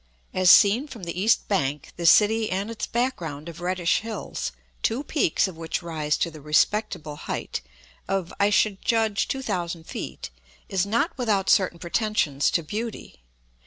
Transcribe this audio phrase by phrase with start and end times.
[0.33, 5.03] As seen from the east bank, the city and its background of reddish hills, two
[5.03, 7.61] peaks of which rise to the respectable height
[8.07, 10.31] of, I should judge, two thousand feet,
[10.67, 13.21] is not without certain pretensions to beauty.